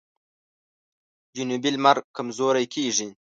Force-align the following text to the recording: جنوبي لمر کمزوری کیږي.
جنوبي 1.35 1.69
لمر 1.75 1.97
کمزوری 2.15 2.65
کیږي. 2.73 3.07